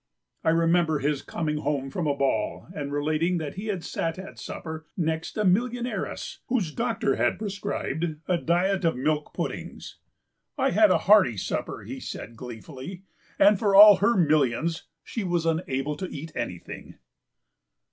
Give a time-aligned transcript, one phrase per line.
[0.43, 4.39] I remember his coming home from a ball and relating that he had sat at
[4.39, 9.97] supper next a millionairess, whose doctor had prescribed a diet of milk puddings.
[10.57, 13.03] "I had a hearty supper," he said gleefully,
[13.37, 16.95] "and for all her millions she was unable to eat anything."